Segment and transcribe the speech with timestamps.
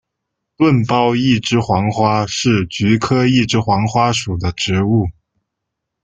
[0.57, 5.05] 钝苞一枝黄花是菊科一枝黄花属的植物。